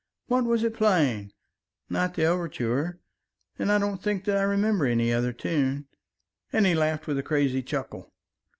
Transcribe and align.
What 0.25 0.45
was 0.45 0.63
it 0.63 0.73
playing? 0.73 1.31
Not 1.87 2.15
the 2.15 2.25
overture 2.25 2.99
and 3.59 3.71
I 3.71 3.77
don't 3.77 4.01
think 4.01 4.25
that 4.25 4.35
I 4.35 4.41
remember 4.41 4.87
any 4.87 5.13
other 5.13 5.31
tune...." 5.31 5.85
And 6.51 6.65
he 6.65 6.73
laughed 6.73 7.05
with 7.05 7.19
a 7.19 7.23
crazy 7.23 7.61
chuckle. 7.61 8.11